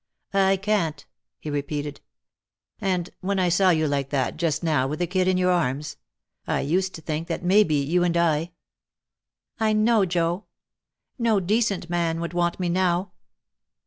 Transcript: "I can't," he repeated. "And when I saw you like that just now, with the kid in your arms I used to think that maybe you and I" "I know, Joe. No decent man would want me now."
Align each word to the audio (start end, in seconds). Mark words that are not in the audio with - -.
"I 0.33 0.57
can't," 0.57 1.05
he 1.37 1.51
repeated. 1.51 2.01
"And 2.79 3.11
when 3.19 3.37
I 3.37 3.49
saw 3.49 3.69
you 3.69 3.87
like 3.87 4.09
that 4.09 4.35
just 4.35 4.63
now, 4.63 4.87
with 4.87 4.97
the 4.97 5.05
kid 5.05 5.27
in 5.27 5.37
your 5.37 5.51
arms 5.51 5.97
I 6.47 6.61
used 6.61 6.95
to 6.95 7.01
think 7.03 7.27
that 7.27 7.43
maybe 7.43 7.75
you 7.75 8.03
and 8.03 8.17
I" 8.17 8.51
"I 9.69 9.73
know, 9.73 10.05
Joe. 10.07 10.45
No 11.19 11.39
decent 11.39 11.87
man 11.87 12.19
would 12.19 12.33
want 12.33 12.59
me 12.59 12.67
now." 12.67 13.11